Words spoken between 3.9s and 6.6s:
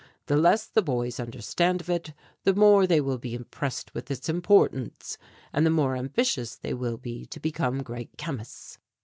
with its importance, and the more ambitious